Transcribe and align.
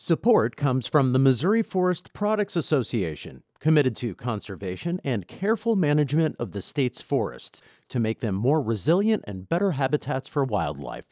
Support 0.00 0.54
comes 0.54 0.86
from 0.86 1.12
the 1.12 1.18
Missouri 1.18 1.60
Forest 1.60 2.12
Products 2.12 2.54
Association, 2.54 3.42
committed 3.58 3.96
to 3.96 4.14
conservation 4.14 5.00
and 5.02 5.26
careful 5.26 5.74
management 5.74 6.36
of 6.38 6.52
the 6.52 6.62
state's 6.62 7.02
forests 7.02 7.62
to 7.88 7.98
make 7.98 8.20
them 8.20 8.36
more 8.36 8.62
resilient 8.62 9.24
and 9.26 9.48
better 9.48 9.72
habitats 9.72 10.28
for 10.28 10.44
wildlife. 10.44 11.06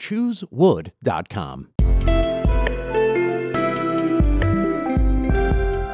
ChooseWood.com. 0.00 1.68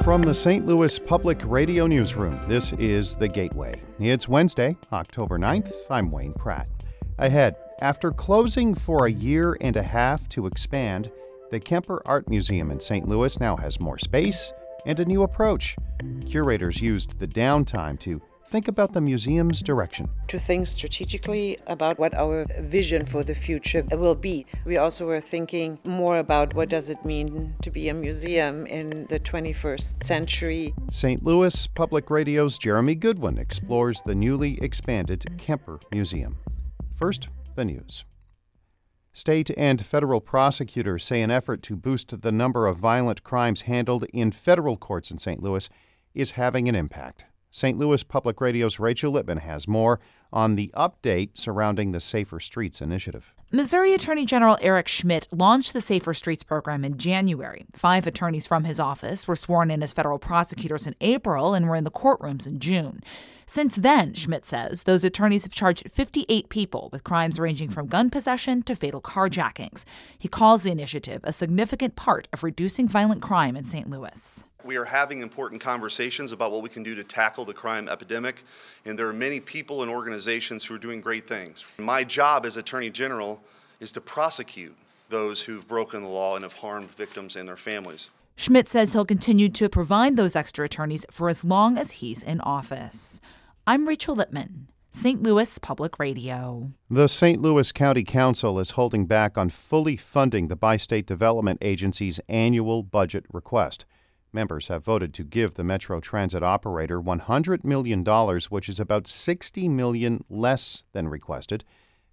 From 0.02 0.22
the 0.22 0.32
St. 0.32 0.66
Louis 0.66 0.98
Public 0.98 1.42
Radio 1.44 1.86
Newsroom, 1.86 2.40
this 2.48 2.72
is 2.78 3.14
The 3.16 3.28
Gateway. 3.28 3.82
It's 3.98 4.28
Wednesday, 4.28 4.78
October 4.94 5.38
9th. 5.38 5.74
I'm 5.90 6.10
Wayne 6.10 6.32
Pratt. 6.32 6.68
Ahead, 7.18 7.56
after 7.82 8.10
closing 8.10 8.74
for 8.74 9.04
a 9.04 9.12
year 9.12 9.58
and 9.60 9.76
a 9.76 9.82
half 9.82 10.26
to 10.30 10.46
expand, 10.46 11.10
the 11.50 11.60
Kemper 11.60 12.02
Art 12.06 12.28
Museum 12.28 12.70
in 12.70 12.80
St. 12.80 13.08
Louis 13.08 13.38
now 13.40 13.56
has 13.56 13.80
more 13.80 13.98
space 13.98 14.52
and 14.86 14.98
a 15.00 15.04
new 15.04 15.22
approach. 15.22 15.76
Curators 16.26 16.80
used 16.80 17.18
the 17.18 17.26
downtime 17.26 17.98
to 18.00 18.22
think 18.50 18.66
about 18.66 18.92
the 18.92 19.00
museum's 19.00 19.62
direction. 19.62 20.08
To 20.28 20.38
think 20.38 20.66
strategically 20.66 21.58
about 21.66 21.98
what 21.98 22.14
our 22.14 22.46
vision 22.60 23.06
for 23.06 23.22
the 23.22 23.34
future 23.34 23.84
will 23.92 24.16
be. 24.16 24.46
We 24.64 24.76
also 24.76 25.06
were 25.06 25.20
thinking 25.20 25.78
more 25.84 26.18
about 26.18 26.54
what 26.54 26.68
does 26.68 26.88
it 26.88 27.04
mean 27.04 27.54
to 27.62 27.70
be 27.70 27.88
a 27.88 27.94
museum 27.94 28.66
in 28.66 29.06
the 29.06 29.20
21st 29.20 30.02
century. 30.02 30.74
St. 30.90 31.22
Louis 31.22 31.66
Public 31.68 32.10
Radio's 32.10 32.58
Jeremy 32.58 32.96
Goodwin 32.96 33.38
explores 33.38 34.02
the 34.02 34.14
newly 34.14 34.58
expanded 34.62 35.24
Kemper 35.38 35.78
Museum. 35.92 36.38
First, 36.96 37.28
the 37.54 37.64
news. 37.64 38.04
State 39.12 39.50
and 39.56 39.84
federal 39.84 40.20
prosecutors 40.20 41.04
say 41.04 41.20
an 41.20 41.30
effort 41.30 41.62
to 41.64 41.76
boost 41.76 42.22
the 42.22 42.32
number 42.32 42.66
of 42.66 42.76
violent 42.76 43.24
crimes 43.24 43.62
handled 43.62 44.04
in 44.12 44.30
federal 44.30 44.76
courts 44.76 45.10
in 45.10 45.18
St. 45.18 45.42
Louis 45.42 45.68
is 46.14 46.32
having 46.32 46.68
an 46.68 46.74
impact. 46.74 47.24
St. 47.50 47.78
Louis 47.78 48.02
Public 48.02 48.40
Radio's 48.40 48.78
Rachel 48.78 49.12
Lippmann 49.12 49.38
has 49.38 49.66
more 49.66 50.00
on 50.32 50.56
the 50.56 50.72
update 50.76 51.30
surrounding 51.34 51.92
the 51.92 52.00
Safer 52.00 52.40
Streets 52.40 52.80
initiative. 52.80 53.34
Missouri 53.52 53.92
Attorney 53.94 54.24
General 54.24 54.56
Eric 54.60 54.86
Schmitt 54.86 55.26
launched 55.32 55.72
the 55.72 55.80
Safer 55.80 56.14
Streets 56.14 56.44
program 56.44 56.84
in 56.84 56.98
January. 56.98 57.66
Five 57.74 58.06
attorneys 58.06 58.46
from 58.46 58.62
his 58.62 58.78
office 58.78 59.26
were 59.26 59.34
sworn 59.34 59.72
in 59.72 59.82
as 59.82 59.92
federal 59.92 60.20
prosecutors 60.20 60.86
in 60.86 60.94
April 61.00 61.52
and 61.54 61.68
were 61.68 61.74
in 61.74 61.82
the 61.82 61.90
courtrooms 61.90 62.46
in 62.46 62.60
June. 62.60 63.02
Since 63.46 63.74
then, 63.74 64.14
Schmitt 64.14 64.44
says, 64.44 64.84
those 64.84 65.02
attorneys 65.02 65.42
have 65.42 65.52
charged 65.52 65.90
58 65.90 66.48
people 66.48 66.88
with 66.92 67.02
crimes 67.02 67.40
ranging 67.40 67.70
from 67.70 67.88
gun 67.88 68.08
possession 68.08 68.62
to 68.62 68.76
fatal 68.76 69.00
carjackings. 69.00 69.84
He 70.16 70.28
calls 70.28 70.62
the 70.62 70.70
initiative 70.70 71.20
a 71.24 71.32
significant 71.32 71.96
part 71.96 72.28
of 72.32 72.44
reducing 72.44 72.86
violent 72.86 73.20
crime 73.20 73.56
in 73.56 73.64
St. 73.64 73.90
Louis. 73.90 74.44
We 74.64 74.76
are 74.76 74.84
having 74.84 75.20
important 75.22 75.60
conversations 75.60 76.32
about 76.32 76.52
what 76.52 76.62
we 76.62 76.68
can 76.68 76.82
do 76.82 76.94
to 76.94 77.04
tackle 77.04 77.44
the 77.44 77.54
crime 77.54 77.88
epidemic, 77.88 78.44
and 78.84 78.98
there 78.98 79.08
are 79.08 79.12
many 79.12 79.40
people 79.40 79.82
and 79.82 79.90
organizations 79.90 80.64
who 80.64 80.74
are 80.74 80.78
doing 80.78 81.00
great 81.00 81.26
things. 81.26 81.64
My 81.78 82.04
job 82.04 82.44
as 82.46 82.56
Attorney 82.56 82.90
General 82.90 83.40
is 83.80 83.92
to 83.92 84.00
prosecute 84.00 84.76
those 85.08 85.42
who've 85.42 85.66
broken 85.66 86.02
the 86.02 86.08
law 86.08 86.36
and 86.36 86.44
have 86.44 86.52
harmed 86.52 86.90
victims 86.92 87.36
and 87.36 87.48
their 87.48 87.56
families. 87.56 88.10
Schmitt 88.36 88.68
says 88.68 88.92
he'll 88.92 89.04
continue 89.04 89.48
to 89.50 89.68
provide 89.68 90.16
those 90.16 90.34
extra 90.36 90.64
attorneys 90.64 91.04
for 91.10 91.28
as 91.28 91.44
long 91.44 91.76
as 91.76 91.92
he's 91.92 92.22
in 92.22 92.40
office. 92.40 93.20
I'm 93.66 93.86
Rachel 93.86 94.16
Lippmann. 94.16 94.68
St. 94.92 95.22
Louis 95.22 95.58
Public 95.60 96.00
Radio. 96.00 96.72
The 96.90 97.06
St. 97.06 97.40
Louis 97.40 97.70
County 97.70 98.02
Council 98.02 98.58
is 98.58 98.70
holding 98.70 99.06
back 99.06 99.38
on 99.38 99.48
fully 99.48 99.96
funding 99.96 100.48
the 100.48 100.56
Bi 100.56 100.78
State 100.78 101.06
Development 101.06 101.58
Agency's 101.62 102.18
annual 102.28 102.82
budget 102.82 103.24
request. 103.32 103.84
Members 104.32 104.68
have 104.68 104.84
voted 104.84 105.12
to 105.14 105.24
give 105.24 105.54
the 105.54 105.64
Metro 105.64 105.98
Transit 106.00 106.42
operator 106.42 107.00
$100 107.00 107.64
million, 107.64 108.04
which 108.48 108.68
is 108.68 108.78
about 108.78 109.08
60 109.08 109.68
million 109.68 110.24
less 110.28 110.84
than 110.92 111.08
requested. 111.08 111.64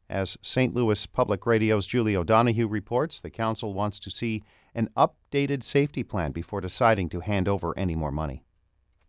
As 0.10 0.38
St. 0.42 0.74
Louis 0.74 1.06
Public 1.06 1.46
Radio's 1.46 1.86
Julie 1.86 2.16
O'Donoghue 2.16 2.68
reports, 2.68 3.20
the 3.20 3.30
council 3.30 3.74
wants 3.74 4.00
to 4.00 4.10
see 4.10 4.42
an 4.74 4.90
updated 4.96 5.64
safety 5.64 6.02
plan 6.04 6.32
before 6.32 6.62
deciding 6.62 7.10
to 7.10 7.20
hand 7.20 7.48
over 7.48 7.78
any 7.78 7.96
more 7.96 8.12
money. 8.12 8.44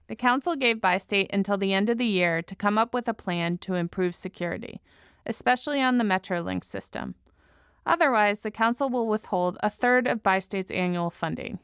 The 0.08 0.16
council 0.16 0.56
gave 0.56 0.80
Bi-State 0.80 1.30
until 1.32 1.56
the 1.56 1.72
end 1.72 1.88
of 1.88 1.98
the 1.98 2.06
year 2.06 2.42
to 2.42 2.54
come 2.54 2.78
up 2.78 2.92
with 2.92 3.08
a 3.08 3.14
plan 3.14 3.58
to 3.58 3.74
improve 3.74 4.14
security, 4.14 4.80
especially 5.24 5.80
on 5.80 5.98
the 5.98 6.04
Metrolink 6.04 6.64
system. 6.64 7.14
Otherwise, 7.86 8.40
the 8.40 8.50
council 8.50 8.90
will 8.90 9.06
withhold 9.06 9.56
a 9.62 9.70
third 9.70 10.06
of 10.06 10.22
Bi-State's 10.22 10.70
annual 10.70 11.10
funding. 11.10 11.58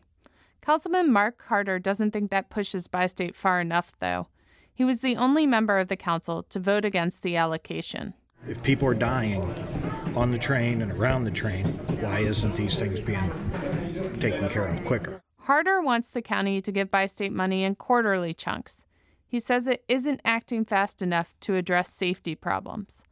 Councilman 0.65 1.13
Mark 1.13 1.43
Harder 1.49 1.79
doesn't 1.79 2.13
think 2.13 2.31
that 2.31 2.49
pushes 2.49 2.89
Bi-State 2.89 3.37
far 3.37 3.61
enough, 3.61 3.93
though. 4.01 4.29
He 4.73 4.83
was 4.83 5.01
the 5.01 5.15
only 5.15 5.47
member 5.47 5.79
of 5.79 5.89
the 5.89 5.97
council 5.97 6.43
to 6.45 6.59
vote 6.59 6.87
against 6.87 7.23
the 7.23 7.37
allocation. 7.37 8.15
If 8.49 8.63
people 8.63 8.89
are 8.89 8.95
dying 8.95 9.43
on 10.17 10.31
the 10.31 10.39
train 10.39 10.81
and 10.81 10.91
around 10.91 11.25
the 11.25 11.31
train, 11.31 11.67
why 12.01 12.21
isn't 12.21 12.57
these 12.57 12.79
things 12.79 12.99
being 12.99 13.31
taken 14.21 14.49
care 14.49 14.67
of 14.67 14.83
quicker? 14.87 15.21
Harder 15.41 15.83
wants 15.83 16.11
the 16.11 16.23
county 16.23 16.63
to 16.63 16.73
give 16.73 16.91
Bi-State 16.91 17.33
money 17.33 17.63
in 17.63 17.75
quarterly 17.75 18.33
chunks. 18.33 18.87
He 19.27 19.41
says 19.41 19.67
it 19.67 19.85
isn't 19.87 20.23
acting 20.25 20.65
fast 20.65 21.03
enough 21.03 21.35
to 21.41 21.57
address 21.57 21.93
safety 21.93 22.35
problems. 22.35 23.05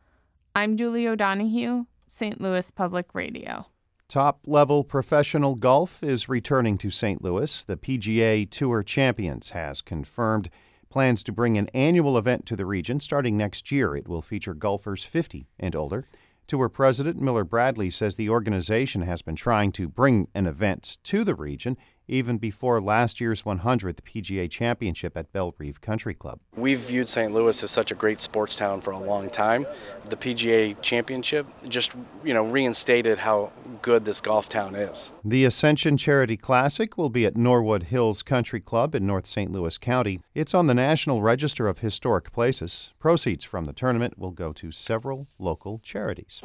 I'm 0.57 0.75
Julie 0.79 1.07
O'Donoghue, 1.07 1.85
St. 2.07 2.41
Louis 2.41 2.71
Public 2.71 3.15
Radio. 3.15 3.67
Top 4.13 4.41
level 4.47 4.85
professional 4.85 5.55
golf 5.55 6.03
is 6.03 6.29
returning 6.29 6.77
to 6.77 6.91
St. 6.91 7.25
Louis. 7.25 7.65
The 7.65 7.79
PGA 7.79 8.47
Tour 8.51 8.83
Champions 8.83 9.53
has 9.53 9.81
confirmed 9.81 10.51
plans 10.91 11.23
to 11.23 11.33
bring 11.33 11.57
an 11.57 11.71
annual 11.73 12.19
event 12.19 12.45
to 12.45 12.55
the 12.55 12.67
region 12.67 13.01
starting 13.01 13.39
next 13.39 13.73
year. 13.73 13.97
It 13.97 14.07
will 14.07 14.21
feature 14.21 14.53
golfers 14.53 15.03
50 15.03 15.47
and 15.59 15.75
older. 15.75 16.05
Tour 16.47 16.69
President 16.69 17.23
Miller 17.23 17.45
Brady 17.45 17.89
says 17.89 18.17
the 18.17 18.29
organization 18.29 19.01
has 19.01 19.23
been 19.23 19.35
trying 19.35 19.73
to 19.73 19.89
bring 19.89 20.29
an 20.35 20.47
event 20.47 20.99
to 21.05 21.25
the 21.25 21.35
region 21.35 21.79
even 22.09 22.39
before 22.39 22.81
last 22.81 23.21
year's 23.21 23.43
100th 23.43 24.01
PGA 24.03 24.51
Championship 24.51 25.17
at 25.17 25.33
Bellerive 25.33 25.81
Country 25.81 26.15
Club. 26.15 26.41
We've 26.57 26.79
viewed 26.79 27.09
St. 27.09 27.33
Louis 27.33 27.63
as 27.63 27.71
such 27.71 27.91
a 27.91 27.95
great 27.95 28.21
sports 28.21 28.55
town 28.55 28.81
for 28.81 28.91
a 28.91 28.99
long 28.99 29.31
time. 29.31 29.67
The 30.05 30.17
PGA 30.17 30.81
Championship 30.83 31.47
just, 31.69 31.95
you 32.25 32.35
know, 32.35 32.45
reinstated 32.45 33.19
how 33.19 33.53
good 33.81 34.05
this 34.05 34.21
golf 34.21 34.49
town 34.49 34.75
is. 34.75 35.13
The 35.25 35.45
Ascension 35.45 35.97
Charity 35.97 36.37
Classic 36.37 36.97
will 36.97 37.11
be 37.11 37.27
at 37.27 37.37
Norwood 37.37 37.85
Hills 37.85 38.23
Country 38.23 38.61
Club 38.61 38.95
in 38.95 39.07
North 39.07 39.27
St. 39.27 39.51
Louis 39.51 39.79
County. 39.79 40.21
It's 40.35 40.55
on 40.55 40.67
the 40.67 40.75
National 40.75 41.23
Register 41.23 41.69
of 41.69 41.79
Historic 41.79 42.33
Places. 42.33 42.93
Proceeds 42.99 43.45
from 43.45 43.65
the 43.65 43.73
tournament 43.73 44.19
will 44.19 44.31
go 44.31 44.53
to 44.53 44.71
several 44.71 45.29
local 45.39 45.79
charities. 45.79 46.41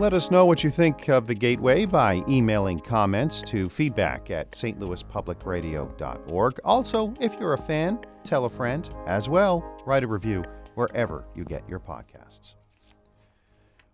Let 0.00 0.14
us 0.14 0.30
know 0.30 0.46
what 0.46 0.64
you 0.64 0.70
think 0.70 1.10
of 1.10 1.26
the 1.26 1.34
Gateway 1.34 1.84
by 1.84 2.24
emailing 2.26 2.80
comments 2.80 3.42
to 3.42 3.68
feedback 3.68 4.30
at 4.30 4.52
stlouispublicradio.org. 4.52 6.60
Also, 6.64 7.12
if 7.20 7.38
you're 7.38 7.52
a 7.52 7.58
fan, 7.58 7.98
tell 8.24 8.46
a 8.46 8.48
friend. 8.48 8.88
As 9.06 9.28
well, 9.28 9.62
write 9.84 10.02
a 10.02 10.06
review 10.06 10.42
wherever 10.74 11.26
you 11.34 11.44
get 11.44 11.68
your 11.68 11.80
podcasts. 11.80 12.54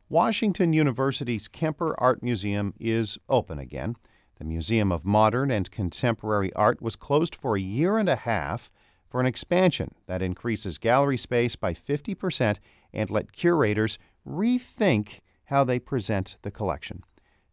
Washington 0.09 0.73
University's 0.73 1.49
Kemper 1.49 1.97
Art 1.99 2.23
Museum 2.23 2.73
is 2.79 3.19
open 3.29 3.59
again. 3.59 3.97
The 4.39 4.45
Museum 4.45 4.93
of 4.93 5.05
Modern 5.05 5.51
and 5.51 5.69
Contemporary 5.73 6.53
Art 6.53 6.81
was 6.81 6.95
closed 6.95 7.35
for 7.35 7.57
a 7.57 7.61
year 7.61 7.99
and 7.99 8.09
a 8.09 8.15
half 8.15 8.71
for 9.11 9.19
an 9.19 9.27
expansion 9.27 9.93
that 10.07 10.23
increases 10.23 10.79
gallery 10.79 11.17
space 11.17 11.57
by 11.57 11.75
50% 11.75 12.59
and 12.93 13.11
let 13.11 13.33
curators 13.33 13.99
rethink 14.25 15.19
how 15.47 15.65
they 15.65 15.79
present 15.79 16.37
the 16.43 16.51
collection. 16.51 17.03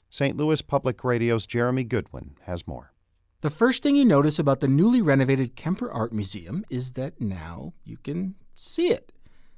St. 0.09 0.37
Louis 0.37 0.61
Public 0.61 1.03
Radio's 1.03 1.45
Jeremy 1.45 1.83
Goodwin 1.83 2.35
has 2.43 2.67
more. 2.67 2.94
The 3.41 3.50
first 3.50 3.83
thing 3.83 3.95
you 3.95 4.06
notice 4.06 4.39
about 4.39 4.59
the 4.59 4.68
newly 4.68 5.01
renovated 5.01 5.56
Kemper 5.56 5.91
Art 5.91 6.13
Museum 6.13 6.63
is 6.69 6.94
that 6.94 7.19
now 7.19 7.73
you 7.83 7.97
can 7.97 8.35
see 8.56 8.88
it. 8.88 9.12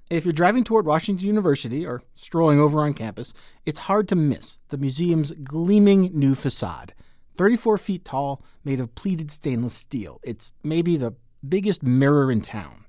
If 0.10 0.24
you're 0.24 0.33
driving 0.33 0.63
toward 0.63 0.86
Washington 0.86 1.25
University 1.25 1.86
or 1.86 2.01
strolling 2.13 2.60
over 2.60 2.80
on 2.80 2.94
campus, 2.94 3.33
it's 3.65 3.80
hard 3.80 4.07
to 4.10 4.15
miss 4.15 4.60
the 4.69 4.77
museum's 4.77 5.31
gleaming 5.31 6.12
new 6.13 6.36
facade. 6.36 6.94
34 7.38 7.77
feet 7.77 8.06
tall, 8.06 8.42
made 8.63 8.80
of 8.80 8.95
pleated 8.95 9.31
stainless 9.31 9.74
steel. 9.74 10.19
It's 10.24 10.51
maybe 10.63 10.95
the 10.95 11.15
biggest 11.48 11.83
mirror 11.83 12.31
in 12.31 12.42
town. 12.42 12.86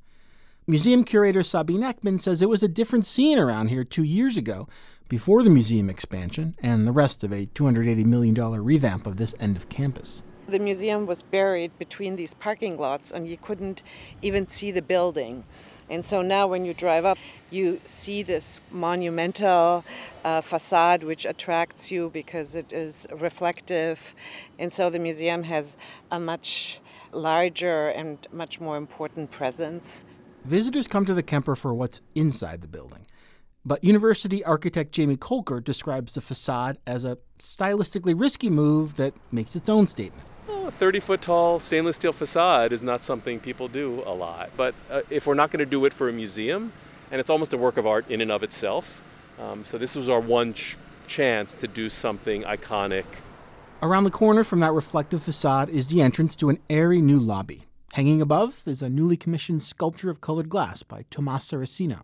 Museum 0.67 1.05
curator 1.05 1.43
Sabine 1.43 1.83
Eckmann 1.83 2.21
says 2.21 2.43
it 2.43 2.49
was 2.49 2.63
a 2.63 2.69
different 2.69 3.07
scene 3.07 3.39
around 3.39 3.69
here 3.69 3.85
two 3.85 4.03
years 4.03 4.37
ago 4.37 4.69
before 5.09 5.43
the 5.43 5.51
museum 5.51 5.89
expansion 5.89 6.57
and 6.61 6.87
the 6.87 6.93
rest 6.93 7.23
of 7.23 7.33
a 7.33 7.47
$280 7.47 8.05
million 8.05 8.35
revamp 8.35 9.07
of 9.07 9.17
this 9.17 9.35
end 9.39 9.57
of 9.57 9.69
campus. 9.69 10.23
The 10.47 10.59
museum 10.61 11.07
was 11.07 11.23
buried 11.23 11.77
between 11.77 12.15
these 12.15 12.35
parking 12.35 12.79
lots, 12.79 13.11
and 13.11 13.27
you 13.27 13.37
couldn't 13.37 13.83
even 14.23 14.47
see 14.47 14.71
the 14.71 14.83
building. 14.83 15.45
And 15.91 16.05
so 16.05 16.23
now, 16.23 16.47
when 16.47 16.65
you 16.65 16.73
drive 16.73 17.05
up, 17.05 17.19
you 17.51 17.81
see 17.85 18.23
this 18.23 18.61
monumental 18.71 19.85
uh, 20.25 20.41
facade 20.41 21.03
which 21.03 21.25
attracts 21.25 21.91
you 21.91 22.11
because 22.11 22.55
it 22.55 22.73
is 22.73 23.09
reflective. 23.13 24.15
And 24.57 24.73
so 24.73 24.89
the 24.89 25.01
museum 25.01 25.43
has 25.45 25.77
a 26.13 26.21
much 26.21 26.81
larger 27.11 27.89
and 27.89 28.25
much 28.33 28.61
more 28.61 28.77
important 28.77 29.33
presence. 29.33 30.05
Visitors 30.45 30.87
come 30.87 31.05
to 31.07 31.15
the 31.15 31.25
Kemper 31.25 31.57
for 31.57 31.75
what's 31.75 32.01
inside 32.15 32.63
the 32.63 32.69
building. 32.69 33.05
But 33.67 33.83
university 33.83 34.45
architect 34.45 34.93
Jamie 34.93 35.17
Kolker 35.17 35.63
describes 35.63 36.15
the 36.15 36.21
facade 36.21 36.79
as 36.87 37.05
a 37.05 37.19
stylistically 37.41 38.15
risky 38.19 38.49
move 38.49 38.95
that 38.95 39.13
makes 39.33 39.57
its 39.57 39.69
own 39.69 39.89
statement. 39.89 40.25
Well, 40.47 40.69
a 40.69 40.71
30 40.71 41.01
foot 41.01 41.21
tall 41.21 41.59
stainless 41.59 41.97
steel 41.97 42.13
facade 42.13 42.73
is 42.73 42.85
not 42.85 43.03
something 43.03 43.41
people 43.41 43.67
do 43.67 44.05
a 44.07 44.15
lot. 44.15 44.51
But 44.57 44.77
uh, 44.89 45.03
if 45.11 45.27
we're 45.27 45.35
not 45.35 45.51
going 45.51 45.59
to 45.59 45.67
do 45.69 45.85
it 45.85 45.93
for 45.93 46.09
a 46.09 46.13
museum, 46.13 46.73
and 47.11 47.19
it's 47.19 47.29
almost 47.29 47.53
a 47.55 47.57
work 47.57 47.77
of 47.77 47.89
art 47.89 48.09
in 48.09 48.21
and 48.21 48.31
of 48.31 48.45
itself, 48.45 49.03
um, 49.41 49.65
so 49.65 49.79
this 49.79 49.97
was 49.97 50.09
our 50.09 50.21
one 50.21 50.55
ch- 50.55 50.77
chance 51.09 51.53
to 51.55 51.67
do 51.67 51.91
something 51.91 52.45
iconic. 52.45 53.05
Around 53.83 54.05
the 54.05 54.13
corner 54.13 54.45
from 54.45 54.61
that 54.61 54.75
reflective 54.75 55.25
facade 55.25 55.71
is 55.71 55.89
the 55.89 56.03
entrance 56.03 56.37
to 56.37 56.51
an 56.51 56.61
airy 56.71 57.01
new 57.01 57.19
lobby. 57.19 57.65
Hanging 57.95 58.23
above 58.23 58.63
is 58.65 58.81
a 58.81 58.89
newly 58.89 59.17
commissioned 59.17 59.63
sculpture 59.63 60.09
of 60.09 60.21
colored 60.21 60.49
glass 60.49 60.85
by 60.85 61.05
Tomas 61.11 61.51
Saraceno. 61.51 62.03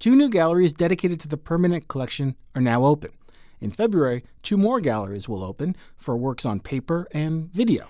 Two 0.00 0.16
new 0.16 0.30
galleries 0.30 0.72
dedicated 0.72 1.20
to 1.20 1.28
the 1.28 1.36
permanent 1.36 1.86
collection 1.86 2.34
are 2.54 2.62
now 2.62 2.86
open. 2.86 3.10
In 3.60 3.70
February, 3.70 4.24
two 4.42 4.56
more 4.56 4.80
galleries 4.80 5.28
will 5.28 5.44
open 5.44 5.76
for 5.98 6.16
works 6.16 6.46
on 6.46 6.58
paper 6.60 7.06
and 7.12 7.52
video. 7.52 7.86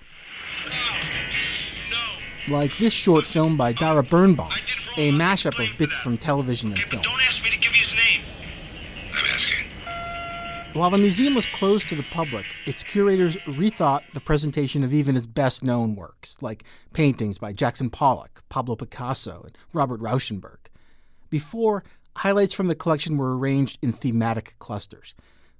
Like 2.49 2.77
this 2.79 2.91
short 2.91 3.23
film 3.23 3.55
by 3.55 3.71
Dara 3.71 4.03
Birnbaum, 4.03 4.51
a 4.97 5.13
mashup 5.13 5.57
of 5.57 5.77
bits 5.77 5.95
from 5.99 6.17
television 6.17 6.73
and 6.73 6.81
film. 6.81 7.01
Don't 7.01 7.21
ask 7.21 7.41
me 7.45 7.49
to 7.49 7.57
give 7.57 7.71
you 7.73 7.79
his 7.79 7.95
name. 7.95 8.21
I'm 9.15 9.25
asking. 9.33 9.65
While 10.73 10.89
the 10.89 10.97
museum 10.97 11.33
was 11.33 11.45
closed 11.45 11.87
to 11.87 11.95
the 11.95 12.03
public, 12.03 12.45
its 12.65 12.83
curators 12.83 13.37
rethought 13.45 14.01
the 14.13 14.19
presentation 14.19 14.83
of 14.83 14.93
even 14.93 15.15
its 15.15 15.27
best 15.27 15.63
known 15.63 15.95
works, 15.95 16.35
like 16.41 16.65
paintings 16.91 17.37
by 17.37 17.53
Jackson 17.53 17.89
Pollock, 17.89 18.43
Pablo 18.49 18.75
Picasso, 18.75 19.43
and 19.45 19.57
Robert 19.71 20.01
Rauschenberg. 20.01 20.57
Before, 21.29 21.85
highlights 22.17 22.53
from 22.53 22.67
the 22.67 22.75
collection 22.75 23.17
were 23.17 23.37
arranged 23.37 23.77
in 23.81 23.93
thematic 23.93 24.55
clusters. 24.59 25.13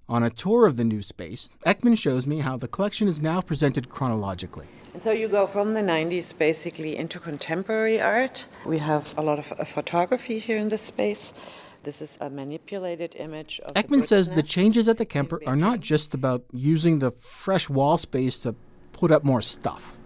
On 0.09 0.23
a 0.23 0.29
tour 0.29 0.65
of 0.65 0.75
the 0.75 0.83
new 0.83 1.01
space, 1.01 1.49
Eckmann 1.65 1.97
shows 1.97 2.27
me 2.27 2.39
how 2.39 2.57
the 2.57 2.67
collection 2.67 3.07
is 3.07 3.21
now 3.21 3.39
presented 3.39 3.89
chronologically. 3.89 4.67
And 4.93 5.01
so 5.01 5.11
you 5.11 5.29
go 5.29 5.47
from 5.47 5.73
the 5.73 5.79
90s 5.79 6.37
basically 6.37 6.97
into 6.97 7.19
contemporary 7.19 8.01
art. 8.01 8.45
We 8.65 8.77
have 8.79 9.17
a 9.17 9.21
lot 9.21 9.39
of 9.39 9.51
uh, 9.53 9.63
photography 9.63 10.37
here 10.37 10.57
in 10.57 10.67
this 10.67 10.81
space. 10.81 11.33
This 11.83 12.01
is 12.01 12.17
a 12.19 12.29
manipulated 12.29 13.15
image 13.15 13.61
of 13.61 13.73
Eckmann 13.73 14.03
says 14.03 14.27
the 14.27 14.35
bird's 14.35 14.47
nest 14.47 14.51
changes 14.51 14.87
at 14.87 14.97
the 14.97 15.05
Kemper 15.05 15.41
are 15.47 15.55
not 15.55 15.79
just 15.79 16.13
about 16.13 16.43
using 16.51 16.99
the 16.99 17.11
fresh 17.11 17.69
wall 17.69 17.97
space 17.97 18.37
to 18.39 18.53
put 18.91 19.11
up 19.11 19.23
more 19.23 19.41
stuff. 19.41 19.97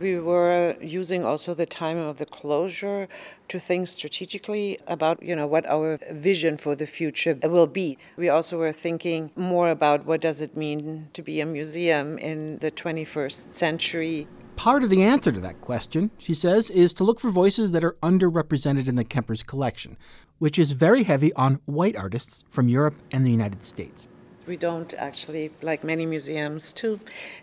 We 0.00 0.18
were 0.18 0.76
using 0.80 1.24
also 1.24 1.54
the 1.54 1.66
time 1.66 1.98
of 1.98 2.18
the 2.18 2.26
closure 2.26 3.08
to 3.48 3.60
think 3.60 3.86
strategically 3.88 4.78
about, 4.86 5.22
you 5.22 5.36
know, 5.36 5.46
what 5.46 5.66
our 5.66 5.98
vision 6.10 6.56
for 6.56 6.74
the 6.74 6.86
future 6.86 7.38
will 7.42 7.68
be. 7.68 7.98
We 8.16 8.28
also 8.28 8.58
were 8.58 8.72
thinking 8.72 9.30
more 9.36 9.70
about 9.70 10.04
what 10.04 10.20
does 10.20 10.40
it 10.40 10.56
mean 10.56 11.10
to 11.12 11.22
be 11.22 11.40
a 11.40 11.46
museum 11.46 12.18
in 12.18 12.58
the 12.58 12.70
21st 12.70 13.52
century. 13.52 14.26
Part 14.56 14.82
of 14.82 14.90
the 14.90 15.02
answer 15.02 15.32
to 15.32 15.40
that 15.40 15.60
question, 15.60 16.10
she 16.18 16.34
says, 16.34 16.70
is 16.70 16.94
to 16.94 17.04
look 17.04 17.20
for 17.20 17.30
voices 17.30 17.72
that 17.72 17.84
are 17.84 17.96
underrepresented 18.02 18.88
in 18.88 18.96
the 18.96 19.04
Kemper's 19.04 19.42
collection, 19.42 19.96
which 20.38 20.58
is 20.58 20.72
very 20.72 21.04
heavy 21.04 21.32
on 21.34 21.60
white 21.66 21.96
artists 21.96 22.44
from 22.50 22.68
Europe 22.68 22.94
and 23.10 23.24
the 23.24 23.30
United 23.30 23.62
States. 23.62 24.08
We 24.46 24.56
don't 24.56 24.92
actually, 24.94 25.50
like 25.62 25.82
many 25.82 26.04
museums 26.06 26.72
too, 26.72 27.00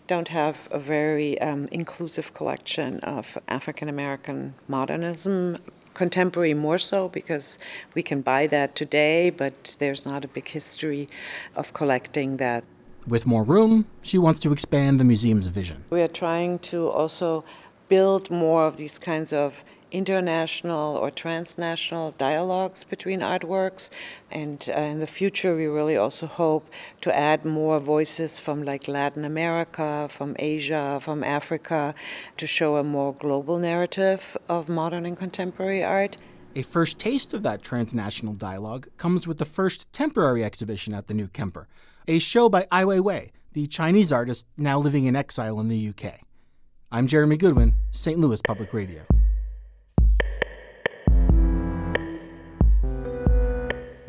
don't 0.07 0.27
have 0.27 0.67
a 0.71 0.77
very 0.77 1.39
um, 1.41 1.67
inclusive 1.71 2.33
collection 2.33 2.99
of 2.99 3.37
African 3.47 3.89
American 3.89 4.53
modernism. 4.67 5.57
Contemporary 5.93 6.53
more 6.53 6.77
so 6.77 7.09
because 7.09 7.57
we 7.95 8.03
can 8.03 8.21
buy 8.21 8.47
that 8.47 8.75
today, 8.75 9.29
but 9.29 9.75
there's 9.79 10.05
not 10.05 10.23
a 10.23 10.27
big 10.27 10.47
history 10.47 11.09
of 11.55 11.73
collecting 11.73 12.37
that. 12.37 12.63
With 13.07 13.25
more 13.25 13.43
room, 13.43 13.87
she 14.01 14.17
wants 14.17 14.39
to 14.41 14.51
expand 14.51 14.99
the 14.99 15.03
museum's 15.03 15.47
vision. 15.47 15.83
We 15.89 16.01
are 16.01 16.07
trying 16.07 16.59
to 16.59 16.87
also 16.87 17.43
build 17.89 18.29
more 18.29 18.65
of 18.67 18.77
these 18.77 18.97
kinds 18.97 19.33
of 19.33 19.63
international 19.91 20.95
or 20.97 21.11
transnational 21.11 22.11
dialogues 22.11 22.83
between 22.83 23.19
artworks. 23.19 23.89
And 24.31 24.67
uh, 24.75 24.79
in 24.79 24.99
the 24.99 25.07
future, 25.07 25.55
we 25.55 25.65
really 25.65 25.97
also 25.97 26.27
hope 26.27 26.69
to 27.01 27.15
add 27.15 27.45
more 27.45 27.79
voices 27.79 28.39
from 28.39 28.63
like 28.63 28.87
Latin 28.87 29.25
America, 29.25 30.07
from 30.09 30.35
Asia, 30.39 30.99
from 31.01 31.23
Africa, 31.23 31.93
to 32.37 32.47
show 32.47 32.77
a 32.77 32.83
more 32.83 33.13
global 33.13 33.59
narrative 33.59 34.37
of 34.49 34.69
modern 34.69 35.05
and 35.05 35.17
contemporary 35.17 35.83
art. 35.83 36.17
A 36.55 36.63
first 36.63 36.99
taste 36.99 37.33
of 37.33 37.43
that 37.43 37.61
transnational 37.61 38.33
dialogue 38.33 38.87
comes 38.97 39.25
with 39.25 39.37
the 39.37 39.45
first 39.45 39.91
temporary 39.93 40.43
exhibition 40.43 40.93
at 40.93 41.07
the 41.07 41.13
New 41.13 41.27
Kemper, 41.27 41.67
a 42.07 42.19
show 42.19 42.49
by 42.49 42.67
Ai 42.71 42.83
Weiwei, 42.83 43.31
the 43.53 43.67
Chinese 43.67 44.11
artist 44.11 44.47
now 44.57 44.77
living 44.77 45.05
in 45.05 45.15
exile 45.15 45.59
in 45.59 45.69
the 45.69 45.89
UK. 45.89 46.19
I'm 46.91 47.07
Jeremy 47.07 47.37
Goodwin, 47.37 47.73
St. 47.91 48.19
Louis 48.19 48.41
Public 48.41 48.73
Radio. 48.73 49.03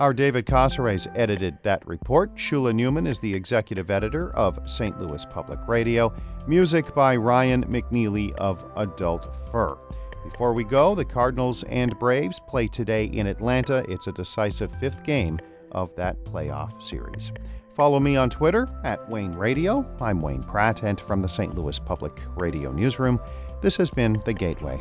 Our 0.02 0.12
David 0.12 0.46
Cazares 0.46 1.06
edited 1.14 1.58
that 1.62 1.86
report. 1.86 2.34
Shula 2.34 2.72
Neuman 2.72 3.06
is 3.06 3.20
the 3.20 3.32
executive 3.32 3.88
editor 3.88 4.34
of 4.34 4.58
St. 4.68 4.98
Louis 4.98 5.24
Public 5.26 5.60
Radio. 5.68 6.12
Music 6.48 6.92
by 6.92 7.14
Ryan 7.14 7.64
McNeely 7.66 8.34
of 8.34 8.68
Adult 8.74 9.32
Fur. 9.52 9.78
Before 10.24 10.54
we 10.54 10.64
go, 10.64 10.96
the 10.96 11.04
Cardinals 11.04 11.62
and 11.68 11.96
Braves 12.00 12.40
play 12.48 12.66
today 12.66 13.04
in 13.04 13.28
Atlanta. 13.28 13.84
It's 13.88 14.08
a 14.08 14.12
decisive 14.12 14.74
fifth 14.80 15.04
game 15.04 15.38
of 15.70 15.94
that 15.94 16.16
playoff 16.24 16.82
series. 16.82 17.30
Follow 17.72 18.00
me 18.00 18.16
on 18.16 18.28
Twitter 18.28 18.66
at 18.82 19.08
Wayne 19.08 19.30
Radio. 19.30 19.88
I'm 20.00 20.20
Wayne 20.20 20.42
Pratt, 20.42 20.82
and 20.82 21.00
from 21.00 21.22
the 21.22 21.28
St. 21.28 21.54
Louis 21.54 21.78
Public 21.78 22.20
Radio 22.34 22.72
Newsroom, 22.72 23.20
this 23.60 23.76
has 23.76 23.88
been 23.88 24.20
The 24.24 24.34
Gateway. 24.34 24.80